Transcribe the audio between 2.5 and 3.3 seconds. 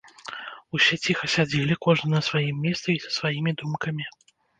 месцы і са